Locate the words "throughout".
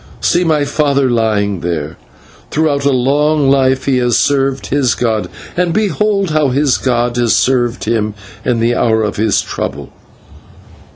2.49-2.85